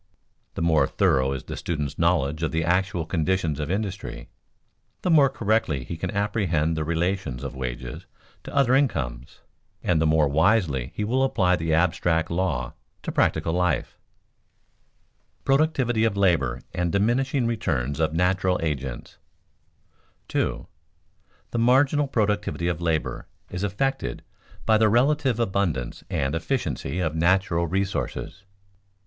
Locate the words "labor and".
16.17-16.91